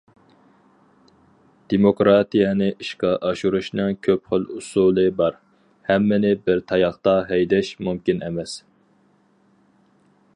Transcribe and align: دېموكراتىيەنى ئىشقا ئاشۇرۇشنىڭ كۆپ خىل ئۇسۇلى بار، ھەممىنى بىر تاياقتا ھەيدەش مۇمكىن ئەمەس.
دېموكراتىيەنى 1.73 2.69
ئىشقا 2.85 3.11
ئاشۇرۇشنىڭ 3.27 3.99
كۆپ 4.07 4.31
خىل 4.31 4.49
ئۇسۇلى 4.55 5.05
بار، 5.21 5.39
ھەممىنى 5.91 6.33
بىر 6.47 6.65
تاياقتا 6.73 7.17
ھەيدەش 7.33 7.73
مۇمكىن 7.89 8.25
ئەمەس. 8.29 8.57